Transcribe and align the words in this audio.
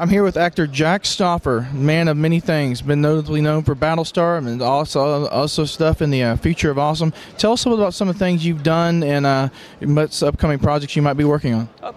I'm 0.00 0.08
here 0.08 0.22
with 0.22 0.38
actor 0.38 0.66
Jack 0.66 1.04
Stauffer, 1.04 1.68
man 1.74 2.08
of 2.08 2.16
many 2.16 2.40
things, 2.40 2.80
been 2.80 3.02
notably 3.02 3.42
known 3.42 3.64
for 3.64 3.76
Battlestar 3.76 4.38
and 4.38 4.62
also 4.62 5.28
also 5.28 5.66
stuff 5.66 6.00
in 6.00 6.08
the 6.08 6.22
uh, 6.22 6.36
future 6.36 6.70
of 6.70 6.78
Awesome. 6.78 7.12
Tell 7.36 7.52
us 7.52 7.66
a 7.66 7.68
little 7.68 7.84
about 7.84 7.92
some 7.92 8.08
of 8.08 8.14
the 8.14 8.18
things 8.18 8.42
you've 8.42 8.62
done 8.62 9.02
and 9.02 9.26
uh, 9.26 9.50
what 9.80 10.22
upcoming 10.22 10.58
projects 10.58 10.96
you 10.96 11.02
might 11.02 11.18
be 11.18 11.24
working 11.24 11.52
on. 11.52 11.68
Uh, 11.82 11.92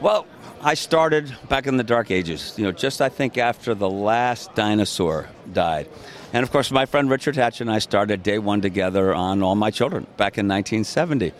well, 0.00 0.24
I 0.62 0.74
started 0.74 1.36
back 1.48 1.66
in 1.66 1.76
the 1.76 1.82
dark 1.82 2.12
ages, 2.12 2.54
you 2.56 2.62
know, 2.62 2.70
just 2.70 3.02
I 3.02 3.08
think 3.08 3.36
after 3.36 3.74
the 3.74 3.90
last 3.90 4.54
dinosaur 4.54 5.28
died. 5.52 5.88
And 6.32 6.44
of 6.44 6.52
course, 6.52 6.70
my 6.70 6.86
friend 6.86 7.10
Richard 7.10 7.34
Hatch 7.34 7.60
and 7.60 7.68
I 7.68 7.80
started 7.80 8.22
day 8.22 8.38
one 8.38 8.60
together 8.60 9.12
on 9.12 9.42
All 9.42 9.56
My 9.56 9.72
Children 9.72 10.06
back 10.16 10.38
in 10.38 10.46
1970. 10.46 11.32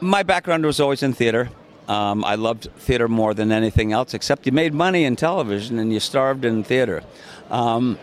My 0.00 0.22
background 0.22 0.66
was 0.66 0.80
always 0.80 1.02
in 1.02 1.14
theater. 1.14 1.48
Um, 1.88 2.24
I 2.24 2.36
loved 2.36 2.68
theater 2.76 3.08
more 3.08 3.34
than 3.34 3.50
anything 3.50 3.92
else, 3.92 4.14
except 4.14 4.46
you 4.46 4.52
made 4.52 4.72
money 4.72 5.04
in 5.04 5.16
television 5.16 5.78
and 5.78 5.92
you 5.92 6.00
starved 6.00 6.44
in 6.44 6.62
theater. 6.62 7.02
Um, 7.50 7.98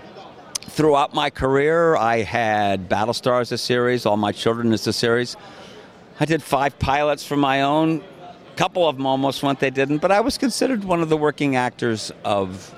throughout 0.62 1.14
my 1.14 1.30
career, 1.30 1.96
I 1.96 2.22
had 2.22 2.90
Battlestar 2.90 3.42
as 3.42 3.52
a 3.52 3.58
series, 3.58 4.06
All 4.06 4.18
My 4.18 4.32
Children 4.32 4.74
as 4.74 4.86
a 4.88 4.94
series. 4.94 5.38
I 6.20 6.26
did 6.26 6.44
five 6.44 6.78
pilots 6.78 7.26
for 7.26 7.38
my 7.38 7.62
own. 7.62 8.04
A 8.22 8.56
couple 8.58 8.88
of 8.88 8.98
them 8.98 9.06
almost 9.06 9.42
went, 9.42 9.60
they 9.60 9.70
didn't, 9.70 10.00
but 10.00 10.12
I 10.12 10.20
was 10.20 10.38
considered 10.38 10.84
one 10.84 11.02
of 11.02 11.10
the 11.10 11.18
working 11.18 11.56
actors 11.56 12.12
of 12.26 12.76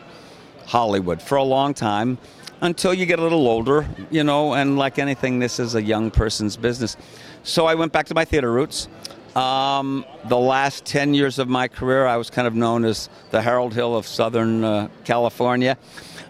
Hollywood 0.67 1.21
for 1.21 1.35
a 1.35 1.43
long 1.43 1.73
time 1.73 2.19
until 2.61 2.93
you 2.93 3.07
get 3.07 3.17
a 3.17 3.21
little 3.23 3.47
older, 3.47 3.87
you 4.11 4.23
know, 4.23 4.53
and 4.53 4.77
like 4.77 4.99
anything, 4.99 5.39
this 5.39 5.59
is 5.59 5.73
a 5.73 5.81
young 5.81 6.11
person's 6.11 6.55
business. 6.55 6.95
So 7.43 7.65
I 7.65 7.73
went 7.73 7.91
back 7.91 8.05
to 8.07 8.13
my 8.13 8.23
theater 8.23 8.51
roots. 8.51 8.87
Um, 9.35 10.05
the 10.25 10.37
last 10.37 10.83
10 10.85 11.13
years 11.13 11.39
of 11.39 11.47
my 11.47 11.67
career, 11.67 12.05
I 12.05 12.17
was 12.17 12.29
kind 12.29 12.47
of 12.47 12.53
known 12.53 12.83
as 12.83 13.09
the 13.29 13.41
Harold 13.41 13.73
Hill 13.73 13.95
of 13.95 14.05
Southern 14.05 14.63
uh, 14.63 14.89
California. 15.05 15.77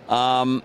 Um, 0.07 0.61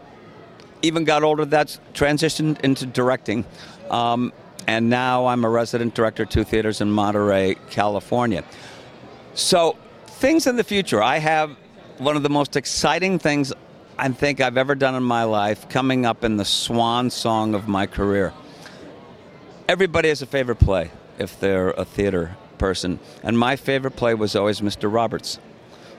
even 0.83 1.05
got 1.05 1.23
older, 1.23 1.47
that's 1.47 1.81
transitioned 1.95 2.61
into 2.61 2.85
directing. 2.85 3.47
Um, 3.91 4.33
and 4.67 4.91
now 4.91 5.27
I'm 5.27 5.45
a 5.45 5.49
resident 5.49 5.95
director 5.95 6.25
at 6.25 6.31
two 6.31 6.45
theaters 6.45 6.81
in 6.81 6.91
Monterey, 6.91 7.57
California. 7.71 8.45
So, 9.35 9.77
things 10.07 10.47
in 10.47 10.57
the 10.57 10.65
future. 10.65 11.03
I 11.03 11.19
have 11.19 11.57
one 11.99 12.17
of 12.17 12.23
the 12.23 12.31
most 12.31 12.57
exciting 12.57 13.19
things 13.19 13.53
I 13.99 14.09
think 14.11 14.43
I've 14.43 14.59
ever 14.59 14.75
done 14.75 14.95
in 14.95 15.03
my 15.03 15.25
life 15.25 15.69
coming 15.71 16.05
up 16.05 16.25
in 16.25 16.37
the 16.37 16.45
swan 16.45 17.09
song 17.09 17.55
of 17.55 17.67
my 17.67 17.87
career. 17.87 18.35
Everybody 19.69 20.11
has 20.11 20.21
a 20.21 20.27
favorite 20.27 20.59
play 20.59 20.91
if 21.19 21.39
they're 21.41 21.71
a 21.71 21.85
theater 21.85 22.37
person. 22.59 22.99
And 23.23 23.39
my 23.39 23.57
favorite 23.57 23.97
play 23.97 24.15
was 24.15 24.35
always 24.37 24.61
Mr. 24.61 24.93
Roberts, 24.93 25.39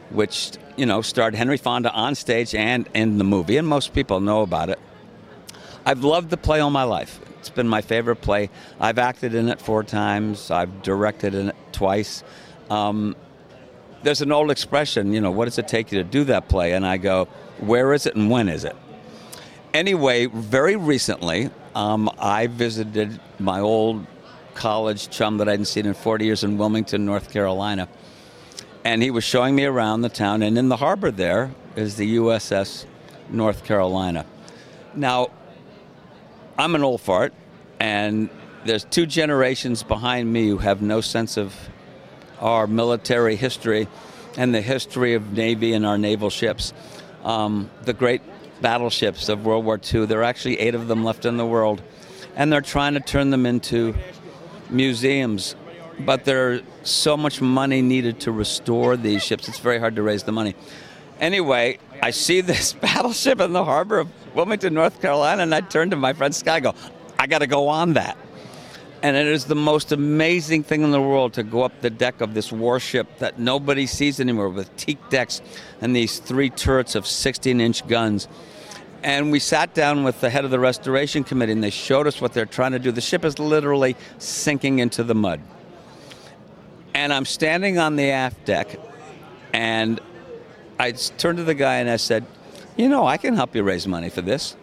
which, 0.09 0.51
you 0.75 0.85
know, 0.85 1.01
starred 1.01 1.35
Henry 1.35 1.57
Fonda 1.57 1.91
on 1.91 2.15
stage 2.15 2.55
and 2.55 2.87
in 2.93 3.17
the 3.17 3.23
movie, 3.23 3.57
and 3.57 3.67
most 3.67 3.93
people 3.93 4.19
know 4.19 4.41
about 4.41 4.69
it. 4.69 4.79
I've 5.85 6.03
loved 6.03 6.29
the 6.29 6.37
play 6.37 6.59
all 6.59 6.69
my 6.69 6.83
life. 6.83 7.19
It's 7.39 7.49
been 7.49 7.67
my 7.67 7.81
favorite 7.81 8.17
play. 8.17 8.49
I've 8.79 8.97
acted 8.97 9.33
in 9.33 9.47
it 9.47 9.61
four 9.61 9.83
times, 9.83 10.51
I've 10.51 10.81
directed 10.81 11.33
in 11.33 11.49
it 11.49 11.55
twice. 11.71 12.23
Um, 12.69 13.15
there's 14.03 14.21
an 14.21 14.31
old 14.31 14.52
expression, 14.52 15.13
you 15.13 15.21
know, 15.21 15.31
what 15.31 15.45
does 15.45 15.57
it 15.57 15.67
take 15.67 15.91
you 15.91 15.97
to 15.99 16.03
do 16.03 16.23
that 16.25 16.49
play? 16.49 16.73
And 16.73 16.85
I 16.85 16.97
go, 16.97 17.25
where 17.59 17.93
is 17.93 18.05
it 18.05 18.15
and 18.15 18.29
when 18.29 18.49
is 18.49 18.63
it? 18.63 18.75
Anyway, 19.73 20.25
very 20.27 20.75
recently, 20.75 21.49
um, 21.75 22.09
I 22.17 22.47
visited 22.47 23.19
my 23.39 23.59
old 23.59 24.05
college 24.58 25.09
chum 25.09 25.38
that 25.38 25.47
I 25.47 25.52
hadn't 25.52 25.66
seen 25.66 25.86
in 25.86 25.94
40 25.94 26.25
years 26.25 26.44
in 26.44 26.58
Wilmington, 26.58 27.05
North 27.05 27.31
Carolina. 27.31 27.88
And 28.83 29.02
he 29.03 29.11
was 29.11 29.23
showing 29.23 29.55
me 29.55 29.66
around 29.66 30.02
the 30.02 30.09
town, 30.09 30.41
and 30.41 30.58
in 30.58 30.67
the 30.67 30.77
harbor 30.77 31.11
there 31.11 31.52
is 31.75 31.95
the 31.95 32.17
USS 32.17 32.86
North 33.30 33.64
Carolina. 33.64 34.25
Now, 34.95 35.30
I'm 36.58 36.73
an 36.73 36.83
old 36.83 37.02
fart, 37.02 37.33
and 37.80 38.30
there's 38.65 38.83
two 38.83 39.05
generations 39.05 39.83
behind 39.83 40.33
me 40.33 40.48
who 40.49 40.58
have 40.58 40.81
no 40.81 41.02
sense 41.02 41.37
of 41.37 41.55
our 42.39 42.65
military 42.65 43.36
history 43.36 43.87
and 44.37 44.54
the 44.54 44.61
history 44.61 45.14
of 45.14 45.33
Navy 45.33 45.73
and 45.73 45.86
our 45.86 45.98
naval 45.98 46.30
ships. 46.30 46.73
Um, 47.23 47.70
the 47.83 47.93
great 47.93 48.21
battleships 48.61 49.30
of 49.30 49.45
World 49.45 49.65
War 49.65 49.80
II, 49.93 50.08
there 50.08 50.21
are 50.21 50.23
actually 50.23 50.60
eight 50.60 50.73
of 50.73 50.87
them 50.87 51.04
left 51.04 51.26
in 51.26 51.37
the 51.37 51.45
world, 51.45 51.81
and 52.36 52.52
they're 52.52 52.61
trying 52.61 52.95
to 52.95 52.99
turn 52.99 53.30
them 53.30 53.45
into 53.45 53.93
museums, 54.70 55.55
but 56.00 56.26
there's 56.26 56.61
so 56.83 57.17
much 57.17 57.42
money 57.42 57.82
needed 57.82 58.20
to 58.22 58.32
restore 58.32 58.98
these 58.98 59.23
ships. 59.23 59.48
It's 59.48 59.60
very 59.60 59.80
hard 59.80 59.95
to 59.95 60.04
raise 60.04 60.23
the 60.23 60.32
money. 60.32 60.55
Anyway, 61.20 61.80
I 62.02 62.11
see 62.11 62.42
this 62.42 62.73
battleship 62.82 63.39
in 63.42 63.54
the 63.54 63.64
harbor 63.64 64.00
of 64.00 64.36
Wilmington, 64.36 64.73
North 64.73 65.02
Carolina, 65.02 65.44
and 65.44 65.54
I 65.54 65.61
turn 65.61 65.89
to 65.89 65.95
my 65.95 66.14
friend 66.14 66.33
Sky. 66.33 66.60
go, 66.60 66.76
I 67.17 67.28
got 67.28 67.39
to 67.39 67.48
go 67.48 67.67
on 67.67 67.94
that. 67.94 68.17
And 69.04 69.16
it 69.16 69.28
is 69.28 69.45
the 69.45 69.55
most 69.55 69.92
amazing 69.92 70.64
thing 70.64 70.82
in 70.82 70.92
the 70.92 71.02
world 71.02 71.34
to 71.34 71.44
go 71.44 71.61
up 71.61 71.82
the 71.82 71.89
deck 71.89 72.20
of 72.20 72.34
this 72.34 72.52
warship 72.52 73.20
that 73.20 73.38
nobody 73.38 73.86
sees 73.86 74.20
anymore 74.20 74.49
with 74.49 74.76
teak 74.76 74.98
decks 75.10 75.42
and 75.82 75.95
these 75.95 76.17
three 76.20 76.49
turrets 76.49 76.95
of 76.95 77.05
16 77.05 77.61
inch 77.61 77.88
guns 77.88 78.28
and 79.03 79.31
we 79.31 79.39
sat 79.39 79.73
down 79.73 80.03
with 80.03 80.21
the 80.21 80.30
head 80.30 80.45
of 80.45 80.52
the 80.52 80.59
restoration 80.59 81.23
committee 81.23 81.52
and 81.52 81.63
they 81.63 81.69
showed 81.69 82.08
us 82.08 82.19
what 82.19 82.33
they're 82.33 82.45
trying 82.45 82.71
to 82.71 82.80
do. 82.80 82.91
The 82.91 83.02
ship 83.02 83.23
is 83.23 83.39
literally 83.39 83.95
sinking 84.17 84.80
into 84.80 85.03
the 85.03 85.15
mud. 85.15 85.41
And 86.93 87.13
I'm 87.13 87.25
standing 87.25 87.77
on 87.77 87.95
the 87.95 88.09
aft 88.09 88.45
deck 88.45 88.80
and 89.53 89.99
I 90.80 90.91
turned 90.91 91.37
to 91.37 91.43
the 91.43 91.53
guy 91.53 91.75
and 91.75 91.89
I 91.89 91.97
said, 91.97 92.25
You 92.75 92.89
know, 92.89 93.05
I 93.05 93.17
can 93.17 93.36
help 93.36 93.55
you 93.55 93.63
raise 93.63 93.87
money 93.87 94.09
for 94.09 94.21
this. 94.21 94.55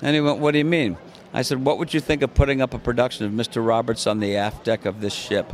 And 0.00 0.14
he 0.14 0.20
went, 0.20 0.38
What 0.38 0.52
do 0.52 0.58
you 0.58 0.64
mean? 0.64 0.96
I 1.32 1.42
said, 1.42 1.64
What 1.64 1.78
would 1.78 1.94
you 1.94 2.00
think 2.00 2.22
of 2.22 2.34
putting 2.34 2.60
up 2.60 2.74
a 2.74 2.78
production 2.78 3.26
of 3.26 3.32
Mr. 3.32 3.64
Roberts 3.64 4.06
on 4.06 4.20
the 4.20 4.36
aft 4.36 4.64
deck 4.64 4.84
of 4.84 5.00
this 5.00 5.14
ship? 5.14 5.52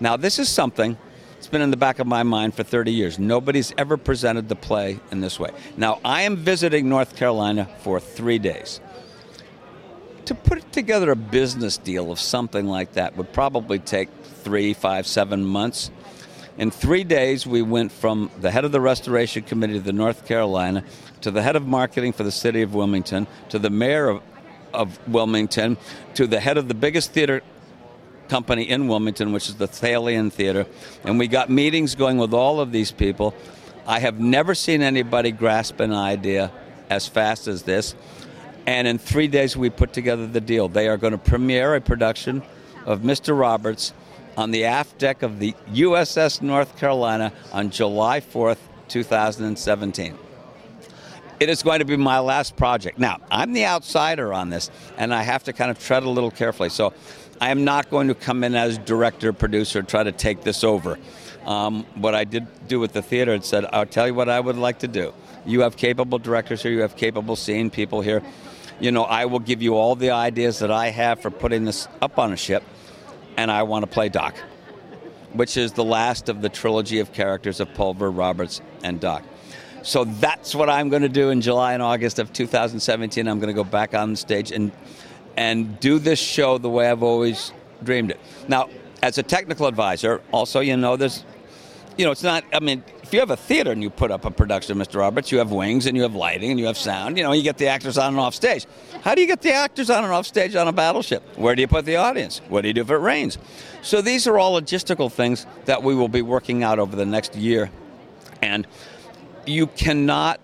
Now, 0.00 0.16
this 0.16 0.38
is 0.38 0.48
something 0.48 0.96
it's 1.44 1.50
been 1.50 1.60
in 1.60 1.70
the 1.70 1.76
back 1.76 1.98
of 1.98 2.06
my 2.06 2.22
mind 2.22 2.54
for 2.54 2.62
30 2.62 2.90
years. 2.90 3.18
Nobody's 3.18 3.74
ever 3.76 3.98
presented 3.98 4.48
the 4.48 4.56
play 4.56 4.98
in 5.10 5.20
this 5.20 5.38
way. 5.38 5.50
Now, 5.76 6.00
I 6.02 6.22
am 6.22 6.36
visiting 6.36 6.88
North 6.88 7.16
Carolina 7.16 7.68
for 7.80 8.00
three 8.00 8.38
days. 8.38 8.80
To 10.24 10.34
put 10.34 10.72
together 10.72 11.10
a 11.10 11.16
business 11.16 11.76
deal 11.76 12.10
of 12.10 12.18
something 12.18 12.64
like 12.64 12.94
that 12.94 13.18
would 13.18 13.30
probably 13.34 13.78
take 13.78 14.08
three, 14.42 14.72
five, 14.72 15.06
seven 15.06 15.44
months. 15.44 15.90
In 16.56 16.70
three 16.70 17.04
days, 17.04 17.46
we 17.46 17.60
went 17.60 17.92
from 17.92 18.30
the 18.40 18.50
head 18.50 18.64
of 18.64 18.72
the 18.72 18.80
Restoration 18.80 19.42
Committee 19.42 19.76
of 19.76 19.84
the 19.84 19.92
North 19.92 20.24
Carolina 20.24 20.82
to 21.20 21.30
the 21.30 21.42
head 21.42 21.56
of 21.56 21.66
marketing 21.66 22.14
for 22.14 22.22
the 22.22 22.32
city 22.32 22.62
of 22.62 22.72
Wilmington 22.72 23.26
to 23.50 23.58
the 23.58 23.68
mayor 23.68 24.08
of, 24.08 24.22
of 24.72 25.08
Wilmington 25.08 25.76
to 26.14 26.26
the 26.26 26.40
head 26.40 26.56
of 26.56 26.68
the 26.68 26.74
biggest 26.74 27.12
theater 27.12 27.42
company 28.28 28.68
in 28.68 28.88
Wilmington, 28.88 29.32
which 29.32 29.48
is 29.48 29.56
the 29.56 29.68
Thalian 29.68 30.32
Theater, 30.32 30.66
and 31.04 31.18
we 31.18 31.28
got 31.28 31.50
meetings 31.50 31.94
going 31.94 32.18
with 32.18 32.34
all 32.34 32.60
of 32.60 32.72
these 32.72 32.92
people. 32.92 33.34
I 33.86 34.00
have 34.00 34.18
never 34.18 34.54
seen 34.54 34.82
anybody 34.82 35.30
grasp 35.30 35.80
an 35.80 35.92
idea 35.92 36.50
as 36.88 37.06
fast 37.06 37.46
as 37.46 37.62
this. 37.62 37.94
And 38.66 38.88
in 38.88 38.98
three 38.98 39.28
days, 39.28 39.56
we 39.56 39.68
put 39.68 39.92
together 39.92 40.26
the 40.26 40.40
deal. 40.40 40.68
They 40.68 40.88
are 40.88 40.96
going 40.96 41.12
to 41.12 41.18
premiere 41.18 41.74
a 41.74 41.80
production 41.80 42.42
of 42.86 43.00
Mr. 43.00 43.38
Roberts 43.38 43.92
on 44.36 44.50
the 44.50 44.64
aft 44.64 44.98
deck 44.98 45.22
of 45.22 45.38
the 45.38 45.54
USS 45.72 46.42
North 46.42 46.76
Carolina 46.78 47.32
on 47.52 47.70
July 47.70 48.20
4th, 48.20 48.58
2017. 48.88 50.18
It 51.40 51.48
is 51.48 51.62
going 51.62 51.80
to 51.80 51.84
be 51.84 51.96
my 51.96 52.20
last 52.20 52.56
project. 52.56 52.98
Now, 52.98 53.18
I'm 53.30 53.52
the 53.52 53.66
outsider 53.66 54.32
on 54.32 54.50
this, 54.50 54.70
and 54.96 55.12
I 55.12 55.22
have 55.22 55.44
to 55.44 55.52
kind 55.52 55.70
of 55.70 55.78
tread 55.78 56.04
a 56.04 56.08
little 56.08 56.30
carefully. 56.30 56.68
So 56.68 56.94
I 57.40 57.50
am 57.50 57.64
not 57.64 57.90
going 57.90 58.08
to 58.08 58.14
come 58.14 58.44
in 58.44 58.54
as 58.54 58.78
director, 58.78 59.32
producer, 59.32 59.82
try 59.82 60.02
to 60.02 60.12
take 60.12 60.42
this 60.42 60.62
over. 60.64 60.98
Um, 61.44 61.84
what 61.96 62.14
I 62.14 62.24
did 62.24 62.46
do 62.68 62.80
with 62.80 62.92
the 62.92 63.02
theater, 63.02 63.34
it 63.34 63.44
said, 63.44 63.66
I'll 63.72 63.86
tell 63.86 64.06
you 64.06 64.14
what 64.14 64.28
I 64.28 64.40
would 64.40 64.56
like 64.56 64.78
to 64.80 64.88
do. 64.88 65.12
You 65.44 65.60
have 65.60 65.76
capable 65.76 66.18
directors 66.18 66.62
here, 66.62 66.72
you 66.72 66.80
have 66.80 66.96
capable 66.96 67.36
scene 67.36 67.70
people 67.70 68.00
here. 68.00 68.22
You 68.80 68.92
know, 68.92 69.04
I 69.04 69.26
will 69.26 69.40
give 69.40 69.62
you 69.62 69.74
all 69.74 69.94
the 69.94 70.10
ideas 70.10 70.58
that 70.60 70.70
I 70.70 70.88
have 70.88 71.20
for 71.20 71.30
putting 71.30 71.64
this 71.64 71.86
up 72.00 72.18
on 72.18 72.32
a 72.32 72.36
ship, 72.36 72.62
and 73.36 73.50
I 73.50 73.62
want 73.64 73.82
to 73.82 73.86
play 73.86 74.08
Doc, 74.08 74.36
which 75.32 75.56
is 75.56 75.72
the 75.72 75.84
last 75.84 76.28
of 76.28 76.40
the 76.40 76.48
trilogy 76.48 76.98
of 76.98 77.12
characters 77.12 77.60
of 77.60 77.72
Pulver, 77.74 78.10
Roberts, 78.10 78.62
and 78.82 79.00
Doc. 79.00 79.22
So 79.82 80.04
that's 80.04 80.54
what 80.54 80.70
I'm 80.70 80.88
going 80.88 81.02
to 81.02 81.10
do 81.10 81.28
in 81.28 81.42
July 81.42 81.74
and 81.74 81.82
August 81.82 82.18
of 82.18 82.32
2017. 82.32 83.28
I'm 83.28 83.38
going 83.38 83.48
to 83.48 83.54
go 83.54 83.64
back 83.64 83.92
on 83.92 84.16
stage 84.16 84.50
and 84.50 84.72
and 85.36 85.78
do 85.80 85.98
this 85.98 86.18
show 86.18 86.58
the 86.58 86.70
way 86.70 86.90
I've 86.90 87.02
always 87.02 87.52
dreamed 87.82 88.10
it. 88.10 88.20
Now, 88.48 88.68
as 89.02 89.18
a 89.18 89.22
technical 89.22 89.66
advisor, 89.66 90.22
also, 90.32 90.60
you 90.60 90.76
know, 90.76 90.96
there's, 90.96 91.24
you 91.98 92.04
know, 92.04 92.10
it's 92.10 92.22
not, 92.22 92.44
I 92.52 92.60
mean, 92.60 92.82
if 93.02 93.12
you 93.12 93.20
have 93.20 93.30
a 93.30 93.36
theater 93.36 93.70
and 93.70 93.82
you 93.82 93.90
put 93.90 94.10
up 94.10 94.24
a 94.24 94.30
production 94.30 94.78
Mr. 94.78 94.98
Roberts, 94.98 95.30
you 95.30 95.38
have 95.38 95.52
wings 95.52 95.86
and 95.86 95.96
you 95.96 96.02
have 96.04 96.14
lighting 96.14 96.50
and 96.50 96.58
you 96.58 96.66
have 96.66 96.78
sound, 96.78 97.18
you 97.18 97.22
know, 97.22 97.32
you 97.32 97.42
get 97.42 97.58
the 97.58 97.66
actors 97.66 97.98
on 97.98 98.08
and 98.14 98.18
off 98.18 98.34
stage. 98.34 98.66
How 99.02 99.14
do 99.14 99.20
you 99.20 99.26
get 99.26 99.42
the 99.42 99.52
actors 99.52 99.90
on 99.90 100.04
and 100.04 100.12
off 100.12 100.26
stage 100.26 100.56
on 100.56 100.68
a 100.68 100.72
battleship? 100.72 101.22
Where 101.36 101.54
do 101.54 101.60
you 101.60 101.68
put 101.68 101.84
the 101.84 101.96
audience? 101.96 102.40
What 102.48 102.62
do 102.62 102.68
you 102.68 102.74
do 102.74 102.80
if 102.80 102.90
it 102.90 102.96
rains? 102.96 103.36
So 103.82 104.00
these 104.00 104.26
are 104.26 104.38
all 104.38 104.58
logistical 104.58 105.12
things 105.12 105.46
that 105.66 105.82
we 105.82 105.94
will 105.94 106.08
be 106.08 106.22
working 106.22 106.62
out 106.62 106.78
over 106.78 106.96
the 106.96 107.04
next 107.04 107.36
year. 107.36 107.70
And 108.40 108.66
you 109.46 109.66
cannot 109.66 110.40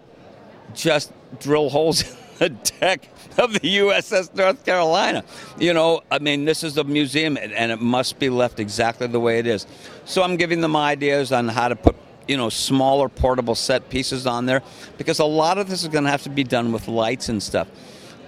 just 0.75 1.13
drill 1.39 1.71
holes 1.71 2.05
the 2.41 2.49
deck 2.49 3.07
of 3.39 3.53
the 3.53 3.61
USS 3.61 4.35
North 4.35 4.65
Carolina. 4.65 5.23
You 5.59 5.75
know, 5.75 6.01
I 6.11 6.19
mean, 6.19 6.47
this 6.47 6.65
is 6.65 6.79
a 6.79 6.85
museum 6.85 7.37
and 7.37 7.71
it 7.71 7.81
must 7.81 8.19
be 8.19 8.31
left 8.31 8.59
exactly 8.59 9.07
the 9.07 9.21
way 9.21 9.39
it 9.39 9.47
is. 9.47 9.67
So 10.07 10.23
I'm 10.23 10.37
giving 10.37 10.63
them 10.63 10.75
ideas 10.75 11.33
on 11.33 11.49
how 11.49 11.69
to 11.69 11.77
put 11.77 11.95
you 12.27 12.37
know 12.37 12.49
smaller 12.49 13.09
portable 13.09 13.55
set 13.55 13.91
pieces 13.91 14.27
on 14.27 14.47
there 14.47 14.63
because 14.99 15.19
a 15.19 15.25
lot 15.25 15.59
of 15.59 15.69
this 15.69 15.83
is 15.83 15.89
going 15.89 16.05
to 16.05 16.11
have 16.11 16.23
to 16.23 16.31
be 16.31 16.45
done 16.45 16.71
with 16.71 16.87
lights 16.87 17.29
and 17.29 17.43
stuff 17.43 17.67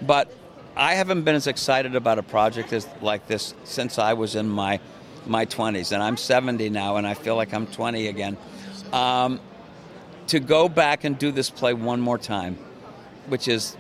but 0.01 0.35
i 0.75 0.95
haven't 0.95 1.23
been 1.23 1.37
as 1.37 1.47
excited 1.47 1.95
about 1.95 2.19
a 2.19 2.23
project 2.23 2.73
as, 2.73 2.89
like 3.01 3.29
this 3.29 3.55
since 3.63 4.01
i 4.01 4.13
was 4.13 4.35
in 4.35 4.49
my 4.49 4.81
my 5.27 5.47
20s 5.47 5.93
and 5.93 6.03
i'm 6.03 6.17
70 6.17 6.69
now 6.71 6.97
and 6.97 7.07
i 7.07 7.15
feel 7.15 7.37
like 7.37 7.55
i'm 7.55 7.67
20 7.67 8.09
again 8.09 8.37
um, 8.93 9.39
to 10.27 10.41
go 10.41 10.69
back 10.69 11.05
and 11.05 11.17
do 11.17 11.31
this 11.31 11.49
play 11.49 11.73
one 11.73 12.01
more 12.01 12.19
time 12.19 12.57
which 13.29 13.47
is 13.47 13.77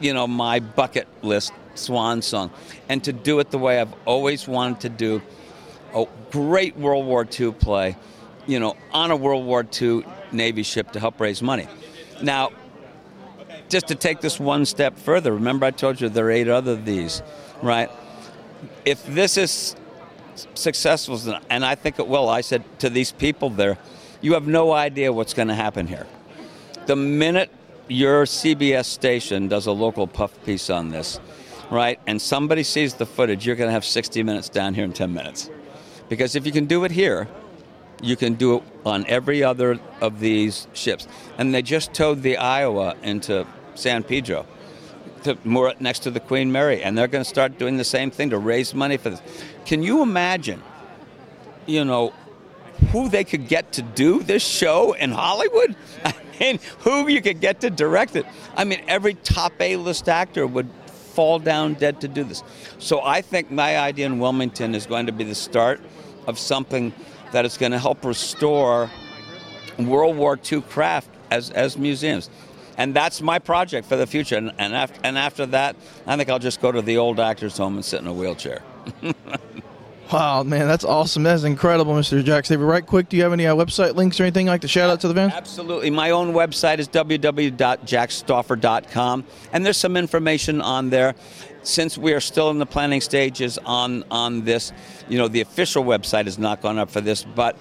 you 0.00 0.12
know 0.12 0.26
my 0.26 0.60
bucket 0.60 1.06
list 1.22 1.52
swan 1.74 2.20
song 2.20 2.50
and 2.88 3.04
to 3.04 3.12
do 3.12 3.38
it 3.38 3.50
the 3.50 3.58
way 3.58 3.80
i've 3.80 3.94
always 4.04 4.48
wanted 4.48 4.80
to 4.80 4.88
do 4.88 5.22
a 5.94 6.04
great 6.30 6.76
world 6.76 7.06
war 7.06 7.26
ii 7.38 7.52
play 7.52 7.96
you 8.46 8.58
know, 8.58 8.76
on 8.92 9.10
a 9.10 9.16
World 9.16 9.46
War 9.46 9.66
II 9.80 10.04
Navy 10.32 10.62
ship 10.62 10.92
to 10.92 11.00
help 11.00 11.20
raise 11.20 11.42
money. 11.42 11.68
Now, 12.22 12.50
just 13.68 13.88
to 13.88 13.94
take 13.94 14.20
this 14.20 14.40
one 14.40 14.64
step 14.64 14.98
further, 14.98 15.32
remember 15.32 15.66
I 15.66 15.70
told 15.70 16.00
you 16.00 16.08
there 16.08 16.26
are 16.26 16.30
eight 16.30 16.48
other 16.48 16.72
of 16.72 16.84
these, 16.84 17.22
right? 17.62 17.90
If 18.84 19.06
this 19.06 19.36
is 19.36 19.76
successful, 20.54 21.20
and 21.48 21.64
I 21.64 21.76
think 21.76 21.98
it 21.98 22.08
will, 22.08 22.28
I 22.28 22.40
said 22.40 22.64
to 22.80 22.90
these 22.90 23.12
people 23.12 23.50
there, 23.50 23.78
you 24.20 24.34
have 24.34 24.46
no 24.46 24.72
idea 24.72 25.12
what's 25.12 25.32
going 25.32 25.48
to 25.48 25.54
happen 25.54 25.86
here. 25.86 26.06
The 26.86 26.96
minute 26.96 27.50
your 27.90 28.24
CBS 28.24 28.84
station 28.84 29.48
does 29.48 29.66
a 29.66 29.72
local 29.72 30.06
puff 30.06 30.32
piece 30.44 30.70
on 30.70 30.90
this, 30.90 31.18
right, 31.70 31.98
and 32.06 32.20
somebody 32.22 32.62
sees 32.62 32.94
the 32.94 33.06
footage, 33.06 33.46
you're 33.46 33.56
going 33.56 33.68
to 33.68 33.72
have 33.72 33.84
60 33.84 34.22
minutes 34.22 34.48
down 34.48 34.74
here 34.74 34.84
in 34.84 34.92
10 34.92 35.12
minutes. 35.12 35.50
Because 36.08 36.36
if 36.36 36.46
you 36.46 36.52
can 36.52 36.66
do 36.66 36.84
it 36.84 36.90
here, 36.90 37.28
you 38.02 38.16
can 38.16 38.34
do 38.34 38.56
it 38.56 38.62
on 38.86 39.04
every 39.06 39.42
other 39.42 39.78
of 40.00 40.20
these 40.20 40.66
ships. 40.72 41.06
And 41.36 41.54
they 41.54 41.62
just 41.62 41.92
towed 41.92 42.22
the 42.22 42.36
Iowa 42.36 42.96
into 43.02 43.46
San 43.74 44.02
Pedro, 44.02 44.46
to, 45.24 45.36
more 45.44 45.74
next 45.80 46.00
to 46.00 46.10
the 46.10 46.20
Queen 46.20 46.50
Mary, 46.50 46.82
and 46.82 46.96
they're 46.96 47.08
going 47.08 47.24
to 47.24 47.28
start 47.28 47.58
doing 47.58 47.76
the 47.76 47.84
same 47.84 48.10
thing 48.10 48.30
to 48.30 48.38
raise 48.38 48.74
money 48.74 48.96
for 48.96 49.10
this. 49.10 49.22
Can 49.66 49.82
you 49.82 50.02
imagine, 50.02 50.62
you 51.66 51.84
know, 51.84 52.12
who 52.92 53.08
they 53.08 53.24
could 53.24 53.48
get 53.48 53.72
to 53.72 53.82
do 53.82 54.22
this 54.22 54.42
show 54.42 54.92
in 54.92 55.10
Hollywood? 55.12 55.76
I 56.04 56.14
mean, 56.38 56.58
who 56.80 57.08
you 57.08 57.22
could 57.22 57.40
get 57.40 57.60
to 57.60 57.70
direct 57.70 58.16
it. 58.16 58.26
I 58.56 58.64
mean, 58.64 58.80
every 58.88 59.14
top 59.14 59.52
A-list 59.60 60.08
actor 60.08 60.46
would 60.46 60.68
fall 60.86 61.38
down 61.38 61.74
dead 61.74 62.00
to 62.00 62.08
do 62.08 62.24
this. 62.24 62.42
So 62.78 63.02
I 63.02 63.20
think 63.20 63.50
my 63.50 63.78
idea 63.78 64.06
in 64.06 64.18
Wilmington 64.18 64.74
is 64.74 64.86
going 64.86 65.06
to 65.06 65.12
be 65.12 65.24
the 65.24 65.34
start 65.34 65.80
of 66.26 66.38
something 66.38 66.92
that 67.32 67.44
is 67.44 67.56
going 67.56 67.72
to 67.72 67.78
help 67.78 68.04
restore 68.04 68.90
World 69.78 70.16
War 70.16 70.38
II 70.50 70.62
craft 70.62 71.10
as, 71.30 71.50
as 71.50 71.76
museums. 71.76 72.30
And 72.76 72.94
that's 72.94 73.20
my 73.20 73.38
project 73.38 73.86
for 73.86 73.96
the 73.96 74.06
future. 74.06 74.36
And, 74.36 74.52
and, 74.58 74.74
after, 74.74 75.00
and 75.04 75.18
after 75.18 75.46
that, 75.46 75.76
I 76.06 76.16
think 76.16 76.30
I'll 76.30 76.38
just 76.38 76.60
go 76.60 76.72
to 76.72 76.80
the 76.80 76.96
old 76.96 77.20
actor's 77.20 77.56
home 77.56 77.74
and 77.76 77.84
sit 77.84 78.00
in 78.00 78.06
a 78.06 78.12
wheelchair. 78.12 78.62
Wow, 80.12 80.42
man, 80.42 80.66
that's 80.66 80.84
awesome. 80.84 81.22
That's 81.22 81.44
incredible, 81.44 81.94
Mr. 81.94 82.24
Jack 82.24 82.44
Stauffer. 82.44 82.64
Right 82.64 82.84
quick, 82.84 83.08
do 83.08 83.16
you 83.16 83.22
have 83.22 83.32
any 83.32 83.46
uh, 83.46 83.54
website 83.54 83.94
links 83.94 84.18
or 84.18 84.24
anything 84.24 84.46
like 84.46 84.62
to 84.62 84.68
shout 84.68 84.90
out 84.90 85.00
to 85.02 85.08
the 85.08 85.14
fans? 85.14 85.32
Absolutely. 85.32 85.88
My 85.90 86.10
own 86.10 86.32
website 86.32 86.80
is 86.80 86.88
www.jackstauffer.com, 86.88 89.24
and 89.52 89.64
there's 89.64 89.76
some 89.76 89.96
information 89.96 90.60
on 90.60 90.90
there. 90.90 91.14
Since 91.62 91.96
we 91.96 92.12
are 92.12 92.20
still 92.20 92.50
in 92.50 92.58
the 92.58 92.66
planning 92.66 93.00
stages 93.00 93.56
on, 93.58 94.02
on 94.10 94.44
this, 94.44 94.72
you 95.08 95.16
know, 95.18 95.28
the 95.28 95.42
official 95.42 95.84
website 95.84 96.24
has 96.24 96.38
not 96.38 96.60
gone 96.60 96.78
up 96.78 96.90
for 96.90 97.00
this, 97.00 97.22
but 97.22 97.56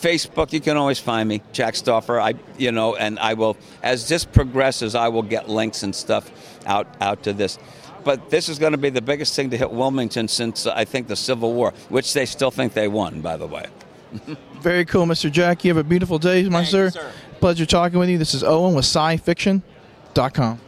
Facebook, 0.00 0.52
you 0.52 0.60
can 0.60 0.76
always 0.76 0.98
find 0.98 1.28
me, 1.28 1.42
Jack 1.52 1.74
Stauffer. 1.74 2.20
I, 2.20 2.34
you 2.56 2.72
know, 2.72 2.96
and 2.96 3.18
I 3.18 3.34
will, 3.34 3.56
as 3.82 4.08
this 4.08 4.24
progresses, 4.24 4.94
I 4.94 5.08
will 5.08 5.22
get 5.22 5.48
links 5.48 5.82
and 5.82 5.94
stuff 5.94 6.30
out 6.66 6.86
out 7.00 7.22
to 7.24 7.32
this. 7.32 7.58
But 8.04 8.30
this 8.30 8.48
is 8.48 8.58
going 8.58 8.72
to 8.72 8.78
be 8.78 8.90
the 8.90 9.02
biggest 9.02 9.34
thing 9.34 9.50
to 9.50 9.56
hit 9.56 9.70
Wilmington 9.70 10.28
since 10.28 10.66
uh, 10.66 10.72
I 10.74 10.84
think 10.84 11.08
the 11.08 11.16
Civil 11.16 11.52
War, 11.52 11.72
which 11.88 12.14
they 12.14 12.26
still 12.26 12.50
think 12.50 12.72
they 12.72 12.88
won, 12.88 13.20
by 13.20 13.36
the 13.36 13.46
way. 13.46 13.66
Very 14.60 14.84
cool, 14.84 15.04
Mr. 15.04 15.30
Jack. 15.30 15.64
You 15.64 15.70
have 15.70 15.84
a 15.84 15.88
beautiful 15.88 16.18
day, 16.18 16.48
my 16.48 16.64
sir. 16.64 16.90
sir. 16.90 17.12
Pleasure 17.40 17.66
talking 17.66 17.98
with 17.98 18.08
you. 18.08 18.18
This 18.18 18.34
is 18.34 18.42
Owen 18.42 18.74
with 18.74 18.84
SciFiction.com. 18.86 20.60